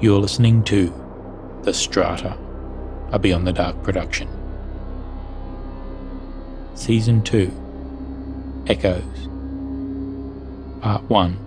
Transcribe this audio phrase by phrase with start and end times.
[0.00, 0.92] You're listening to
[1.62, 2.36] The Strata,
[3.12, 4.28] a Beyond the Dark production.
[6.74, 9.28] Season 2 Echoes,
[10.82, 11.43] Part 1.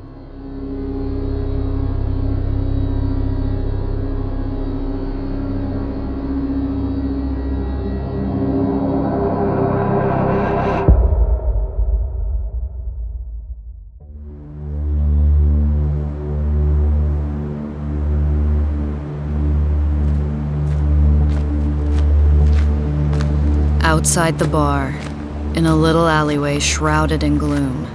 [23.87, 24.89] Outside the bar,
[25.55, 27.87] in a little alleyway shrouded in gloom,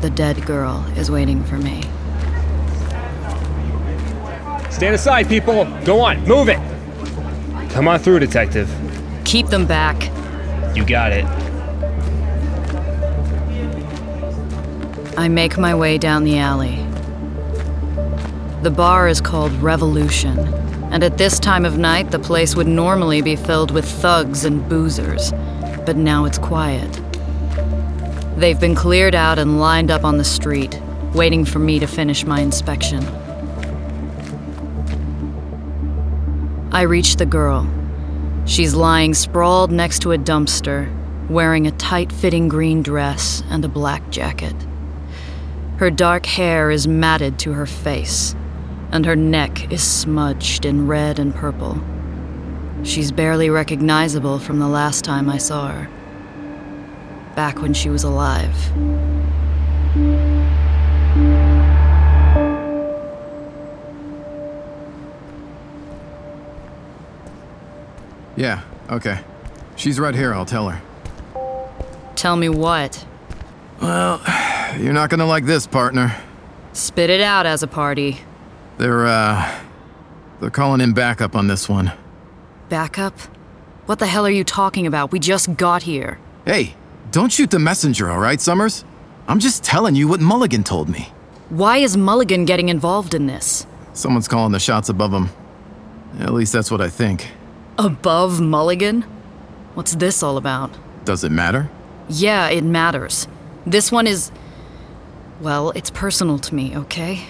[0.00, 1.82] the dead girl is waiting for me.
[4.70, 5.66] Stand aside, people!
[5.84, 6.58] Go on, move it!
[7.72, 8.70] Come on through, Detective.
[9.26, 10.10] Keep them back.
[10.74, 11.26] You got it.
[15.18, 16.76] I make my way down the alley.
[18.62, 20.38] The bar is called Revolution,
[20.94, 24.62] and at this time of night, the place would normally be filled with thugs and
[24.70, 25.32] boozers,
[25.84, 27.00] but now it's quiet.
[28.36, 30.80] They've been cleared out and lined up on the street,
[31.12, 33.04] waiting for me to finish my inspection.
[36.72, 37.68] I reach the girl.
[38.46, 40.88] She's lying sprawled next to a dumpster,
[41.28, 44.54] wearing a tight fitting green dress and a black jacket.
[45.78, 48.36] Her dark hair is matted to her face,
[48.94, 51.82] and her neck is smudged in red and purple.
[52.84, 55.88] She's barely recognizable from the last time I saw her.
[57.34, 58.54] Back when she was alive.
[68.36, 69.18] Yeah, okay.
[69.74, 70.80] She's right here, I'll tell her.
[72.14, 73.04] Tell me what?
[73.82, 74.22] Well,
[74.78, 76.14] you're not gonna like this, partner.
[76.72, 78.20] Spit it out as a party.
[78.78, 79.60] They're, uh.
[80.40, 81.92] They're calling in backup on this one.
[82.68, 83.18] Backup?
[83.86, 85.12] What the hell are you talking about?
[85.12, 86.18] We just got here.
[86.44, 86.74] Hey,
[87.10, 88.84] don't shoot the messenger, alright, Summers?
[89.28, 91.08] I'm just telling you what Mulligan told me.
[91.48, 93.66] Why is Mulligan getting involved in this?
[93.92, 95.30] Someone's calling the shots above him.
[96.18, 97.30] At least that's what I think.
[97.78, 99.02] Above Mulligan?
[99.74, 100.76] What's this all about?
[101.04, 101.70] Does it matter?
[102.08, 103.28] Yeah, it matters.
[103.66, 104.30] This one is.
[105.40, 107.24] Well, it's personal to me, okay?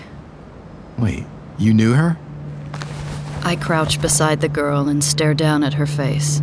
[0.99, 1.25] Wait,
[1.59, 2.17] you knew her?
[3.43, 6.41] I crouch beside the girl and stare down at her face.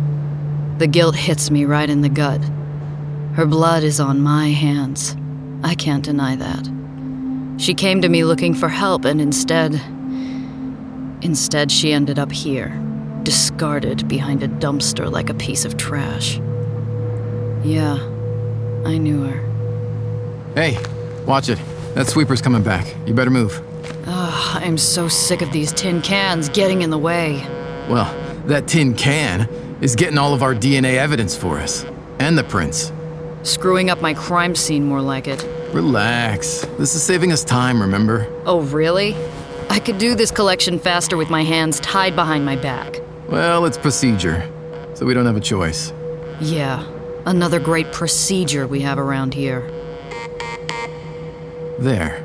[0.78, 2.40] The guilt hits me right in the gut.
[3.34, 5.16] Her blood is on my hands.
[5.64, 6.70] I can't deny that.
[7.58, 9.74] She came to me looking for help, and instead.
[11.22, 12.70] Instead, she ended up here,
[13.22, 16.38] discarded behind a dumpster like a piece of trash.
[17.62, 17.94] Yeah,
[18.84, 20.54] I knew her.
[20.54, 20.78] Hey,
[21.26, 21.60] watch it.
[21.94, 22.94] That sweeper's coming back.
[23.06, 23.62] You better move.
[24.42, 27.46] Ugh, I'm so sick of these tin cans getting in the way.
[27.88, 28.12] Well,
[28.46, 29.48] that tin can
[29.80, 31.84] is getting all of our DNA evidence for us.
[32.18, 32.92] And the prints.
[33.42, 35.44] Screwing up my crime scene, more like it.
[35.74, 36.60] Relax.
[36.78, 38.28] This is saving us time, remember?
[38.46, 39.16] Oh, really?
[39.68, 43.00] I could do this collection faster with my hands tied behind my back.
[43.28, 44.48] Well, it's procedure,
[44.94, 45.92] so we don't have a choice.
[46.40, 46.86] Yeah,
[47.24, 49.62] another great procedure we have around here.
[51.78, 52.22] There.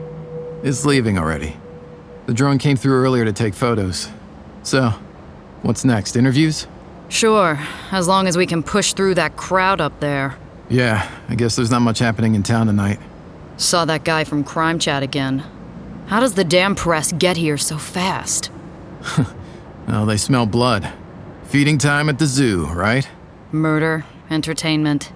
[0.62, 1.56] It's leaving already.
[2.28, 4.10] The drone came through earlier to take photos.
[4.64, 4.94] So,
[5.64, 6.16] what's next?
[6.16, 6.68] Interviews?
[7.10, 7.58] Sure,
[7.92, 10.36] as long as we can push through that crowd up there.
[10.70, 13.00] Yeah, I guess there's not much happening in town tonight.
[13.56, 15.44] Saw that guy from Crime Chat again.
[16.08, 18.52] How does the damn press get here so fast?
[19.90, 20.92] Oh, they smell blood.
[21.46, 23.08] Feeding time at the zoo, right?
[23.54, 25.14] Murder, entertainment.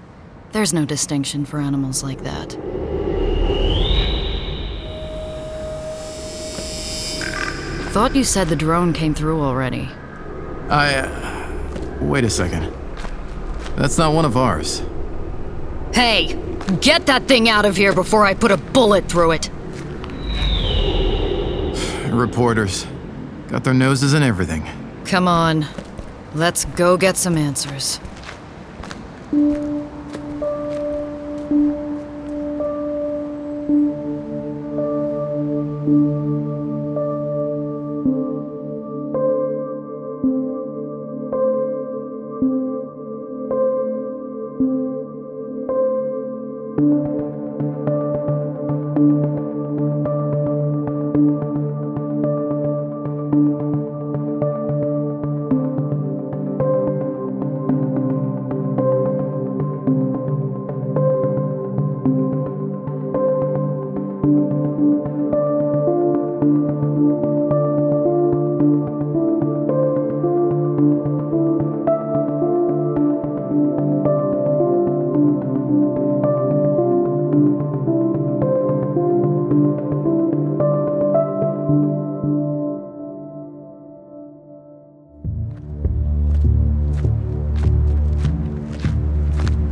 [0.53, 2.57] There's no distinction for animals like that.
[7.91, 9.89] Thought you said the drone came through already.
[10.69, 10.95] I.
[10.95, 12.73] Uh, wait a second.
[13.75, 14.81] That's not one of ours.
[15.93, 16.39] Hey,
[16.79, 19.49] get that thing out of here before I put a bullet through it.
[22.13, 22.87] Reporters.
[23.49, 24.65] Got their noses in everything.
[25.03, 25.65] Come on,
[26.33, 27.99] let's go get some answers.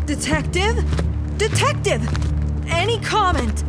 [0.10, 1.38] Detective?
[1.38, 2.02] Detective!
[2.68, 3.64] Any comment?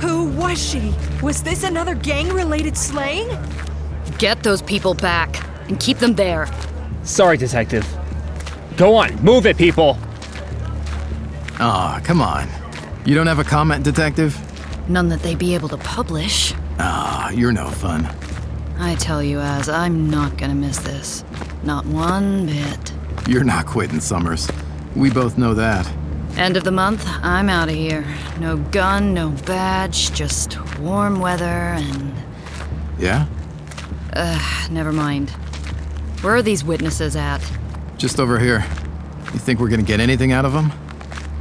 [0.00, 0.94] Who was she?
[1.22, 3.28] Was this another gang related slaying?
[4.18, 6.48] Get those people back and keep them there.
[7.02, 7.86] Sorry, Detective.
[8.76, 9.98] Go on, move it, people!
[11.60, 12.48] Aw, come on.
[13.04, 14.36] You don't have a comment, Detective?
[14.88, 16.54] None that they'd be able to publish.
[16.78, 18.06] Ah, you're no fun.
[18.78, 21.24] I tell you, Az, I'm not gonna miss this.
[21.64, 22.92] Not one bit.
[23.28, 24.48] You're not quitting, Summers.
[24.94, 25.90] We both know that.
[26.38, 28.06] End of the month, I'm out of here.
[28.38, 32.14] No gun, no badge, just warm weather and.
[32.96, 33.26] Yeah?
[34.70, 35.30] Never mind.
[36.20, 37.40] Where are these witnesses at?
[37.96, 38.64] Just over here.
[39.32, 40.72] You think we're gonna get anything out of them?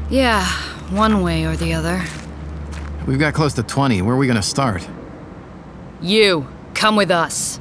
[0.09, 0.43] Yeah,
[0.89, 2.03] one way or the other.
[3.05, 4.01] We've got close to 20.
[4.01, 4.87] Where are we gonna start?
[6.01, 7.59] You, come with us.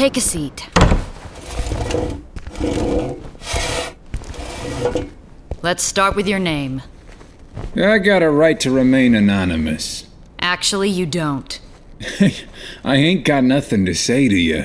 [0.00, 0.66] Take a seat.
[5.60, 6.80] Let's start with your name.
[7.76, 10.06] I got a right to remain anonymous.
[10.40, 11.60] Actually, you don't.
[12.82, 14.64] I ain't got nothing to say to you.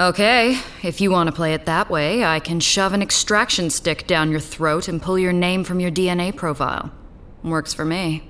[0.00, 4.08] Okay, if you want to play it that way, I can shove an extraction stick
[4.08, 6.90] down your throat and pull your name from your DNA profile.
[7.44, 8.28] Works for me.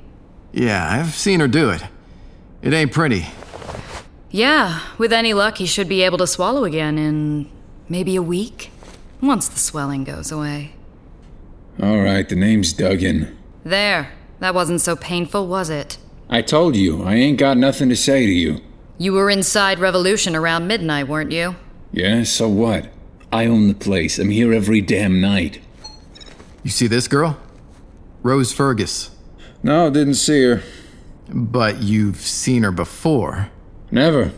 [0.53, 1.83] Yeah, I've seen her do it.
[2.61, 3.29] It ain't pretty.
[4.35, 7.49] Yeah, with any luck, he should be able to swallow again in
[7.89, 8.73] maybe a week,
[9.21, 10.73] once the swelling goes away.
[11.81, 13.39] All right, the name's Duggan.
[13.63, 14.11] There,
[14.41, 15.99] that wasn't so painful, was it?
[16.29, 18.61] I told you, I ain't got nothing to say to you.
[18.99, 21.55] You were inside Revolution around midnight, weren't you?
[21.93, 22.89] Yeah, so what?
[23.31, 24.19] I own the place.
[24.19, 25.61] I'm here every damn night.
[26.65, 27.39] You see this girl?
[28.25, 29.13] Rose Fergus.
[29.63, 30.63] No, didn't see her.
[31.29, 33.51] But you've seen her before.
[33.95, 34.33] Never.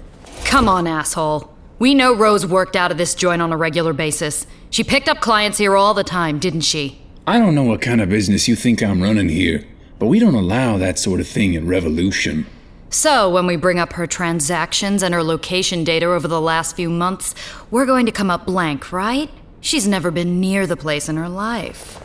[0.44, 1.50] Come on, asshole.
[1.78, 4.46] We know Rose worked out of this joint on a regular basis.
[4.68, 7.00] She picked up clients here all the time, didn't she?
[7.26, 9.66] I don't know what kind of business you think I'm running here,
[9.98, 12.44] but we don't allow that sort of thing in Revolution.
[12.90, 16.90] So, when we bring up her transactions and her location data over the last few
[16.90, 17.34] months,
[17.70, 19.30] we're going to come up blank, right?
[19.62, 21.98] She's never been near the place in her life.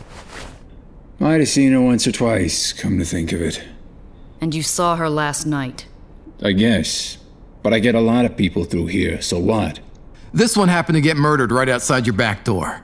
[1.20, 3.62] Might have seen her once or twice, come to think of it.
[4.39, 5.86] And you saw her last night.
[6.41, 7.17] I guess.
[7.63, 9.80] But I get a lot of people through here, so what?
[10.34, 12.82] This one happened to get murdered right outside your back door.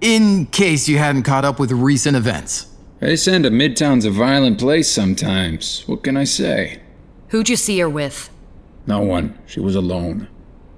[0.00, 2.66] In case you hadn't caught up with recent events.
[2.98, 5.82] They send a Midtown's a violent place sometimes.
[5.86, 6.80] What can I say?
[7.28, 8.30] Who'd you see her with?
[8.86, 9.38] No one.
[9.46, 10.28] She was alone.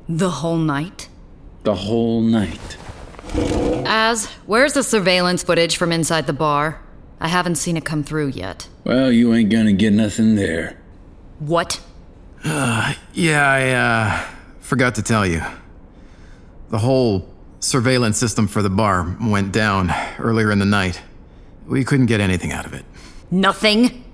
[0.08, 1.08] The whole night?
[1.64, 2.76] The whole night.
[3.86, 6.80] Az, where's the surveillance footage from inside the bar?
[7.20, 8.68] I haven't seen it come through yet.
[8.84, 10.78] Well, you ain't gonna get nothing there.
[11.38, 11.80] What?
[13.14, 14.26] Yeah, I, uh,
[14.60, 15.40] forgot to tell you.
[16.70, 17.28] The whole
[17.60, 21.00] surveillance system for the bar went down earlier in the night.
[21.66, 22.84] We couldn't get anything out of it.
[23.30, 24.04] Nothing?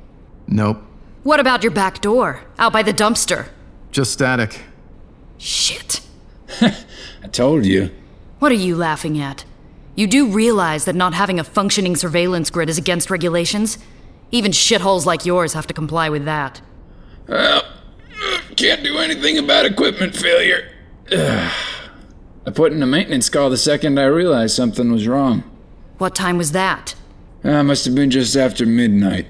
[0.47, 0.83] Nope.
[1.23, 2.41] What about your back door?
[2.59, 3.49] Out by the dumpster?
[3.91, 4.61] Just static.
[5.39, 6.01] Shit.
[6.61, 7.91] I told you.
[8.39, 9.45] What are you laughing at?
[9.97, 13.79] You do realize that not having a functioning surveillance grid is against regulations?
[14.31, 16.61] Even shitholes like yours have to comply with that.
[17.27, 17.63] Well,
[18.61, 20.71] can't do anything about equipment failure.
[21.11, 21.52] Ugh.
[22.47, 25.45] I put in a maintenance call the second I realized something was wrong.
[25.97, 26.95] What time was that?
[27.43, 29.26] Uh, must have been just after midnight.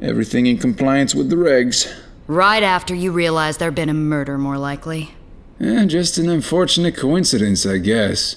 [0.00, 1.92] Everything in compliance with the regs.
[2.26, 5.14] Right after you realized there'd been a murder, more likely.
[5.60, 8.36] Eh, just an unfortunate coincidence, I guess.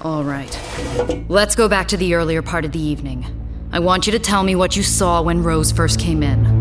[0.00, 0.58] All right.
[1.28, 3.26] Let's go back to the earlier part of the evening.
[3.70, 6.53] I want you to tell me what you saw when Rose first came in.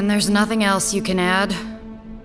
[0.00, 1.54] And there's nothing else you can add?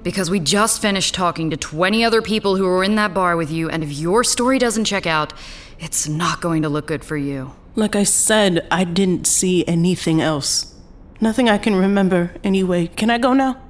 [0.02, 3.52] Because we just finished talking to 20 other people who were in that bar with
[3.52, 5.34] you, and if your story doesn't check out,
[5.78, 7.54] it's not going to look good for you.
[7.76, 10.74] Like I said, I didn't see anything else.
[11.20, 12.88] Nothing I can remember anyway.
[12.88, 13.62] Can I go now?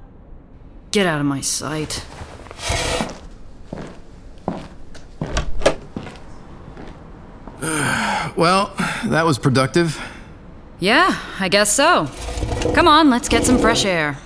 [0.92, 2.06] Get out of my sight.
[8.36, 8.72] Well,
[9.06, 9.98] that was productive.
[10.78, 12.08] Yeah, I guess so.
[12.74, 14.18] Come on, let's get some fresh air.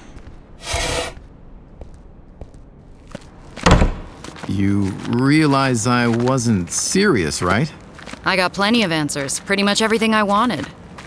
[4.48, 7.72] You realize I wasn't serious, right?
[8.24, 10.66] I got plenty of answers, pretty much everything I wanted.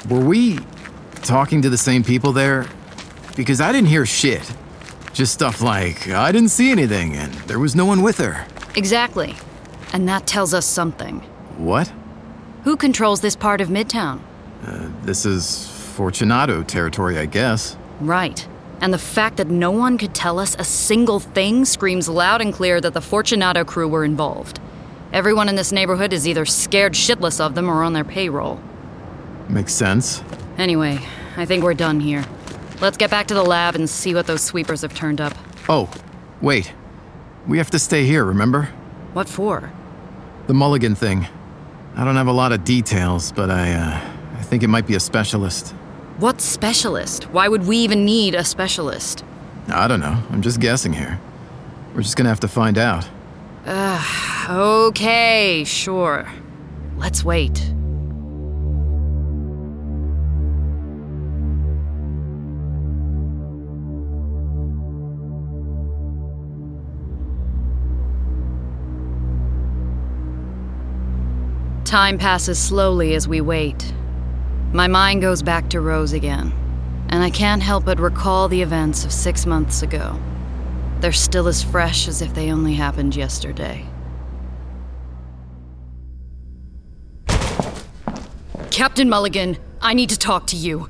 [0.10, 0.60] Were we
[1.16, 2.68] talking to the same people there?
[3.36, 4.50] Because I didn't hear shit.
[5.14, 8.48] Just stuff like, I didn't see anything, and there was no one with her.
[8.76, 9.36] Exactly.
[9.92, 11.20] And that tells us something.
[11.58, 11.92] What?
[12.64, 14.22] Who controls this part of Midtown?
[14.66, 17.78] Uh, this is Fortunato territory, I guess.
[18.02, 18.48] Right.
[18.82, 22.52] And the fact that no one could tell us a single thing screams loud and
[22.52, 24.60] clear that the Fortunato crew were involved.
[25.14, 28.60] Everyone in this neighborhood is either scared shitless of them or on their payroll.
[29.48, 30.24] Makes sense.
[30.58, 31.00] Anyway,
[31.38, 32.26] I think we're done here.
[32.82, 35.34] Let's get back to the lab and see what those sweepers have turned up.
[35.70, 35.90] Oh,
[36.42, 36.74] wait.
[37.48, 38.70] We have to stay here, remember?
[39.14, 39.72] What for?
[40.48, 41.28] The Mulligan thing.
[41.96, 44.96] I don't have a lot of details, but I, uh, I think it might be
[44.96, 45.76] a specialist.
[46.18, 47.24] What specialist?
[47.32, 49.24] Why would we even need a specialist?
[49.68, 50.22] I don't know.
[50.30, 51.20] I'm just guessing here.
[51.96, 53.10] We're just gonna have to find out.
[53.66, 56.28] Ugh, okay, sure.
[56.98, 57.74] Let's wait.
[71.86, 73.94] Time passes slowly as we wait.
[74.74, 76.52] My mind goes back to Rose again,
[77.10, 80.20] and I can't help but recall the events of six months ago.
[81.00, 83.86] They're still as fresh as if they only happened yesterday.
[88.72, 90.90] Captain Mulligan, I need to talk to you.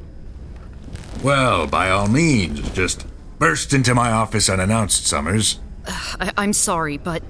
[1.21, 3.05] Well, by all means, just
[3.37, 5.59] burst into my office unannounced, Summers.
[5.85, 7.21] I- I'm sorry, but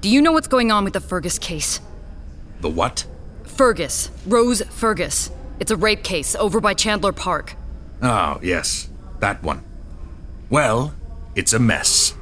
[0.00, 1.80] do you know what's going on with the Fergus case?
[2.62, 3.04] The what?
[3.44, 4.10] Fergus.
[4.26, 5.30] Rose Fergus.
[5.62, 7.54] It's a rape case over by Chandler Park.
[8.02, 8.90] Oh, yes,
[9.20, 9.62] that one.
[10.50, 10.92] Well,
[11.36, 12.14] it's a mess.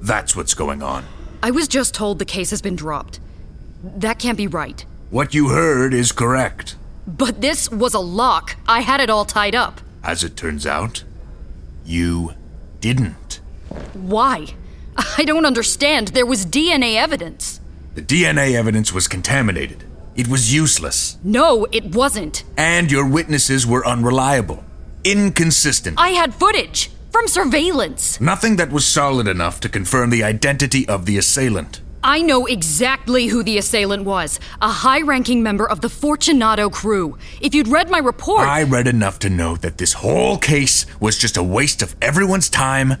[0.00, 1.04] That's what's going on.
[1.42, 3.20] I was just told the case has been dropped.
[3.84, 4.86] That can't be right.
[5.10, 6.76] What you heard is correct.
[7.06, 8.56] But this was a lock.
[8.66, 9.82] I had it all tied up.
[10.02, 11.04] As it turns out,
[11.84, 12.32] you
[12.80, 13.42] didn't.
[13.92, 14.46] Why?
[15.18, 16.08] I don't understand.
[16.08, 17.60] There was DNA evidence.
[17.96, 19.84] The DNA evidence was contaminated.
[20.14, 21.16] It was useless.
[21.24, 22.44] No, it wasn't.
[22.56, 24.62] And your witnesses were unreliable,
[25.04, 25.98] inconsistent.
[25.98, 28.20] I had footage from surveillance.
[28.20, 31.80] Nothing that was solid enough to confirm the identity of the assailant.
[32.04, 37.16] I know exactly who the assailant was a high ranking member of the Fortunato crew.
[37.40, 38.46] If you'd read my report.
[38.46, 42.50] I read enough to know that this whole case was just a waste of everyone's
[42.50, 42.96] time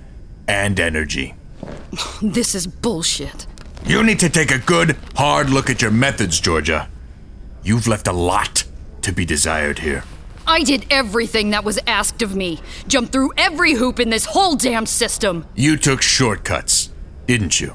[0.48, 1.34] and energy.
[2.22, 3.46] This is bullshit.
[3.84, 6.88] You need to take a good, hard look at your methods, Georgia.
[7.64, 8.64] You've left a lot
[9.02, 10.04] to be desired here.
[10.46, 12.60] I did everything that was asked of me.
[12.88, 15.46] Jumped through every hoop in this whole damn system.
[15.54, 16.90] You took shortcuts,
[17.26, 17.74] didn't you?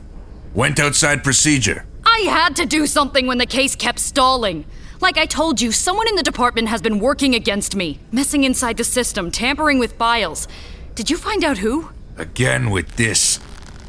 [0.54, 1.86] Went outside procedure.
[2.06, 4.66] I had to do something when the case kept stalling.
[5.00, 8.76] Like I told you, someone in the department has been working against me, messing inside
[8.78, 10.48] the system, tampering with files.
[10.96, 11.92] Did you find out who?
[12.18, 13.40] Again with this.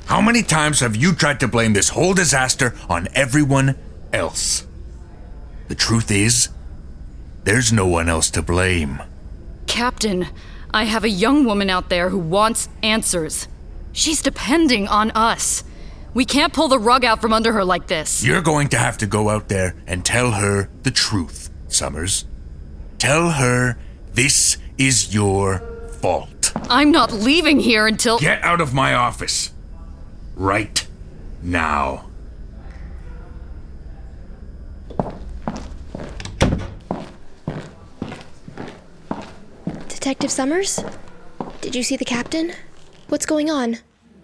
[0.07, 3.77] How many times have you tried to blame this whole disaster on everyone
[4.13, 4.68] else?
[5.69, 6.49] The truth is,
[7.45, 9.03] there's no one else to blame.
[9.67, 10.27] Captain,
[10.73, 13.49] I have a young woman out there who wants answers.
[13.93, 15.65] She's depending on us.
[16.15, 18.25] We can't pull the rug out from under her like this.
[18.25, 22.25] You're going to have to go out there and tell her the truth, Summers.
[22.99, 23.79] Tell her
[24.13, 25.61] this is your
[26.01, 26.53] fault.
[26.71, 28.19] I'm not leaving here until.
[28.19, 29.53] Get out of my office.
[30.35, 30.87] Right
[31.43, 32.08] now.
[40.09, 40.81] Detective Summers?
[41.61, 42.55] Did you see the captain?
[43.11, 43.77] What's going on?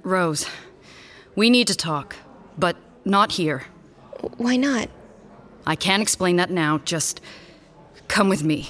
[0.02, 0.46] Rose,
[1.36, 2.16] we need to talk,
[2.56, 3.64] but not here.
[4.38, 4.88] Why not?
[5.66, 7.20] I can't explain that now, just
[8.08, 8.62] come with me.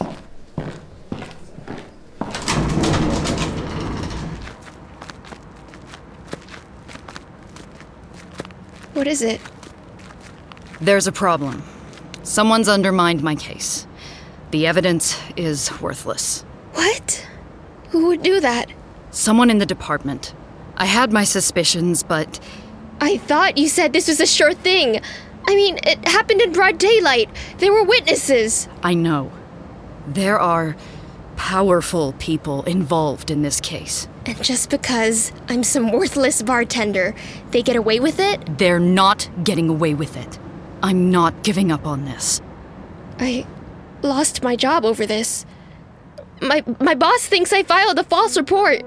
[8.93, 9.41] What is it?
[10.81, 11.63] There's a problem.
[12.25, 13.87] Someone's undermined my case.
[14.51, 16.45] The evidence is worthless.
[17.95, 18.73] Who would do that?
[19.13, 20.35] Someone in the department.
[20.77, 22.41] I had my suspicions, but.
[23.01, 25.01] I thought you said this was a sure thing.
[25.47, 27.31] I mean, it happened in broad daylight.
[27.59, 28.67] There were witnesses.
[28.83, 29.31] I know.
[30.09, 30.75] There are
[31.37, 34.09] powerful people involved in this case.
[34.27, 37.15] And just because I'm some worthless bartender,
[37.53, 38.59] they get away with it?
[38.59, 40.41] They're not getting away with it.
[40.83, 42.43] I'm not giving up on this.
[43.21, 43.47] I
[44.03, 45.47] lost my job over this.
[46.41, 48.83] My my boss thinks I filed a false report.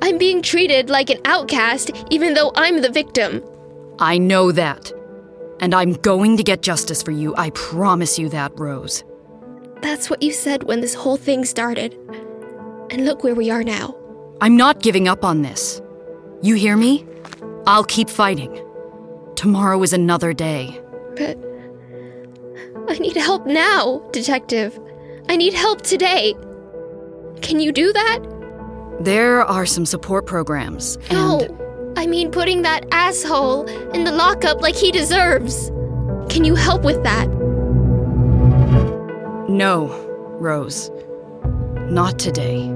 [0.00, 3.42] I'm being treated like an outcast even though I'm the victim.
[3.98, 4.92] I know that.
[5.60, 7.34] And I'm going to get justice for you.
[7.36, 9.02] I promise you that, Rose.
[9.82, 11.94] That's what you said when this whole thing started.
[12.90, 13.96] And look where we are now.
[14.40, 15.82] I'm not giving up on this.
[16.42, 17.04] You hear me?
[17.66, 18.64] I'll keep fighting.
[19.34, 20.80] Tomorrow is another day.
[21.16, 21.36] But
[22.88, 24.78] I need help now, Detective.
[25.28, 26.34] I need help today.
[27.42, 28.18] Can you do that?
[29.00, 30.96] There are some support programs.
[31.10, 31.94] And No.
[31.96, 35.70] I mean putting that asshole in the lockup like he deserves.
[36.28, 37.28] Can you help with that?
[39.48, 39.88] No,
[40.38, 40.90] Rose.
[41.90, 42.68] Not today.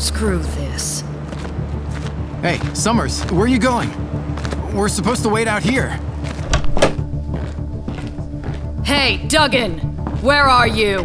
[0.00, 1.04] Screw this.
[2.40, 3.90] Hey, Summers, where are you going?
[4.74, 5.90] We're supposed to wait out here.
[8.82, 9.78] Hey, Duggan!
[10.22, 11.02] Where are you?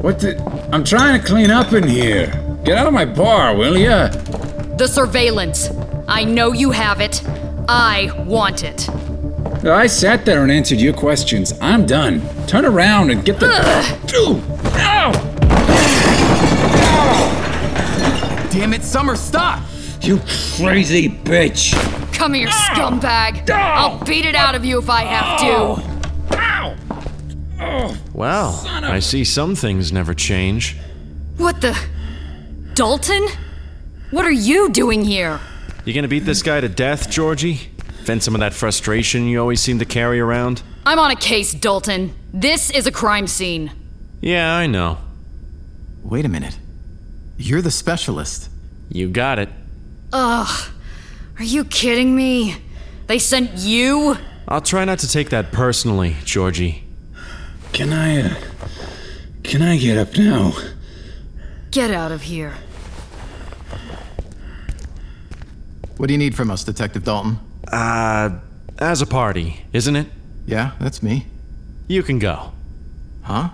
[0.00, 0.42] What the?
[0.72, 2.28] I'm trying to clean up in here.
[2.64, 4.08] Get out of my bar, will ya?
[4.78, 5.68] The surveillance.
[6.08, 7.22] I know you have it.
[7.68, 8.88] I want it.
[9.66, 11.52] I sat there and answered your questions.
[11.60, 12.22] I'm done.
[12.46, 13.98] Turn around and get the.
[14.06, 14.49] Dude!
[18.60, 19.62] Damn it, Summers, stop!
[20.02, 20.18] You
[20.58, 21.72] crazy bitch!
[22.12, 23.48] Come here, scumbag!
[23.48, 25.82] I'll beat it out of you if I have to.
[28.12, 30.76] Well, I see some things never change.
[31.38, 31.74] What the?
[32.74, 33.26] Dalton?
[34.10, 35.40] What are you doing here?
[35.86, 37.70] You gonna beat this guy to death, Georgie?
[38.02, 40.62] Vent some of that frustration you always seem to carry around?
[40.84, 42.14] I'm on a case, Dalton.
[42.34, 43.72] This is a crime scene.
[44.20, 44.98] Yeah, I know.
[46.02, 46.58] Wait a minute.
[47.42, 48.49] You're the specialist.
[48.90, 49.48] You got it.
[50.12, 50.70] Ugh.
[51.38, 52.56] Are you kidding me?
[53.06, 54.16] They sent you?
[54.48, 56.84] I'll try not to take that personally, Georgie.
[57.72, 58.22] Can I.
[58.22, 58.34] Uh,
[59.44, 60.52] can I get up now?
[61.70, 62.54] Get out of here.
[65.96, 67.38] What do you need from us, Detective Dalton?
[67.70, 68.38] Uh,
[68.78, 70.08] as a party, isn't it?
[70.46, 71.26] Yeah, that's me.
[71.86, 72.52] You can go.
[73.22, 73.50] Huh?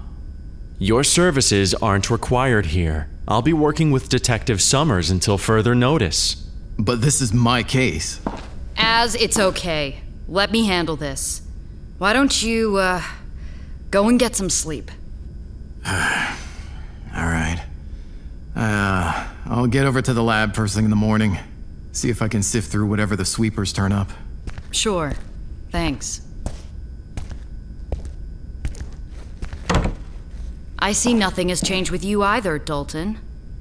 [0.79, 3.11] Your services aren't required here.
[3.28, 6.46] I'll be working with Detective Summers until further notice.
[6.78, 8.20] But this is my case.
[8.76, 10.00] Az it's okay.
[10.28, 11.42] Let me handle this.
[11.98, 13.02] Why don't you, uh,
[13.90, 14.90] go and get some sleep?
[15.86, 15.92] All
[17.14, 17.62] right.
[18.54, 21.38] Uh, I'll get over to the lab first thing in the morning.
[21.92, 24.10] See if I can sift through whatever the sweepers turn up.
[24.70, 25.14] Sure.
[25.70, 26.20] Thanks.
[30.87, 33.18] I see nothing has changed with you either, Dalton.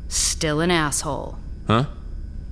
[0.10, 1.40] Still an asshole.
[1.66, 1.88] Huh?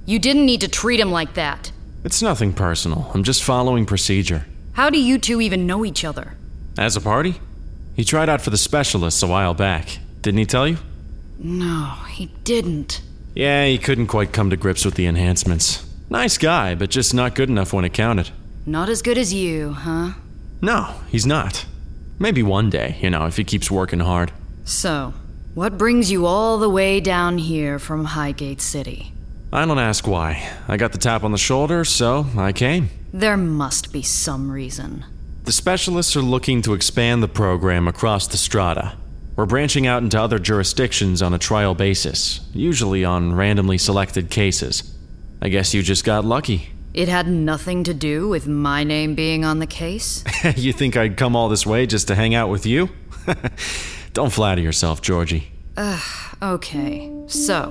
[0.07, 1.71] You didn't need to treat him like that.
[2.03, 3.11] It's nothing personal.
[3.13, 4.47] I'm just following procedure.
[4.71, 6.37] How do you two even know each other?
[6.75, 7.39] As a party?
[7.95, 9.99] He tried out for the specialists a while back.
[10.23, 10.77] Didn't he tell you?
[11.37, 13.03] No, he didn't.
[13.35, 15.85] Yeah, he couldn't quite come to grips with the enhancements.
[16.09, 18.31] Nice guy, but just not good enough when it counted.
[18.65, 20.13] Not as good as you, huh?
[20.63, 21.63] No, he's not.
[22.17, 24.31] Maybe one day, you know, if he keeps working hard.
[24.65, 25.13] So,
[25.55, 29.13] what brings you all the way down here from Highgate City?
[29.51, 30.49] I don't ask why.
[30.67, 32.89] I got the tap on the shoulder, so I came.
[33.11, 35.05] There must be some reason.
[35.43, 38.97] The specialists are looking to expand the program across the strata.
[39.35, 44.95] We're branching out into other jurisdictions on a trial basis, usually on randomly selected cases.
[45.41, 46.69] I guess you just got lucky.
[46.93, 50.23] It had nothing to do with my name being on the case?
[50.55, 52.89] you think I'd come all this way just to hang out with you?
[54.13, 55.51] Don't flatter yourself, Georgie.
[55.75, 57.11] Ugh, okay.
[57.25, 57.65] So,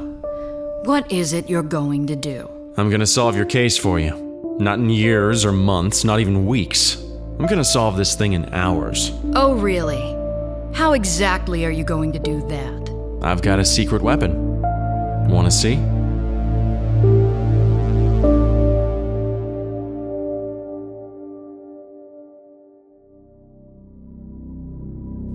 [0.85, 2.51] what is it you're going to do?
[2.77, 4.57] I'm gonna solve your case for you.
[4.59, 6.97] Not in years or months, not even weeks.
[7.39, 9.13] I'm gonna solve this thing in hours.
[9.37, 10.03] Oh, really?
[10.77, 13.23] How exactly are you going to do that?
[13.23, 14.61] I've got a secret weapon.
[15.29, 15.77] Wanna see?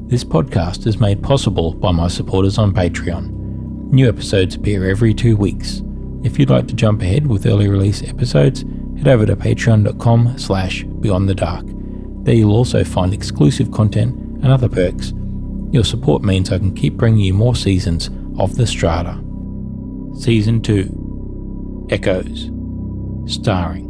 [0.08, 3.30] This podcast is made possible by my supporters on Patreon.
[3.92, 5.82] New episodes appear every two weeks.
[6.24, 8.62] If you'd like to jump ahead with early release episodes,
[8.96, 11.66] head over to patreon.com slash beyond the dark.
[12.24, 15.12] There you'll also find exclusive content and other perks.
[15.72, 19.22] Your support means I can keep bringing you more seasons of The Strata.
[20.18, 22.50] Season 2 Echoes
[23.26, 23.88] Starring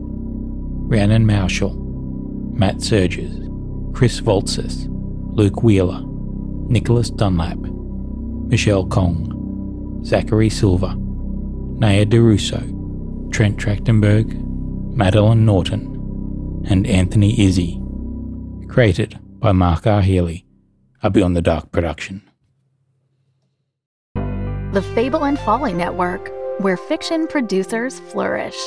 [0.89, 1.75] Rhiannon Moushall,
[2.53, 3.47] Matt Surges,
[3.93, 4.87] Chris Voltsis,
[5.37, 6.06] Luke Wheeler,
[6.69, 10.95] Nicholas Dunlap, Michelle Kong, Zachary Silva,
[11.79, 14.43] Nhea Durousseau, Trent Trachtenberg,
[14.93, 17.83] Madeleine Norton, and Anthony Izzi.
[18.67, 20.01] Created by Mark R.
[20.01, 20.45] Healy,
[21.03, 22.21] a Beyond the Dark production.
[24.73, 28.57] The Fable and Folly Network, where fiction producers flourish.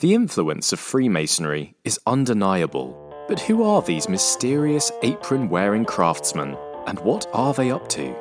[0.00, 3.07] The influence of Freemasonry is undeniable.
[3.28, 8.16] But who are these mysterious apron wearing craftsmen, and what are they up to?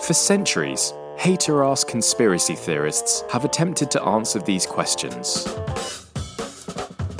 [0.00, 5.44] For centuries, hater ass conspiracy theorists have attempted to answer these questions.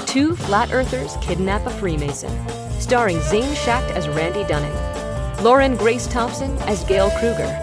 [0.04, 2.30] Two Flat Earthers Kidnap a Freemason,
[2.78, 7.56] starring Zane Schacht as Randy Dunning, Lauren Grace Thompson as Gail Kruger,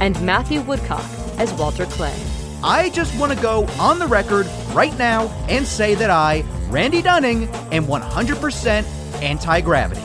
[0.00, 2.20] and Matthew Woodcock as Walter Clay.
[2.64, 7.00] I just want to go on the record right now and say that I, Randy
[7.00, 10.02] Dunning, am 100% anti gravity.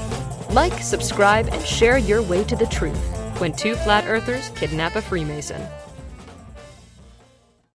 [0.53, 2.99] Like, subscribe, and share your way to the truth
[3.39, 5.61] when two flat earthers kidnap a Freemason.